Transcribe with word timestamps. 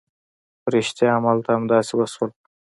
په 0.61 0.67
رښتيا 0.73 1.09
هم 1.15 1.23
هلته 1.31 1.49
همداسې 1.57 1.93
وشول. 1.95 2.31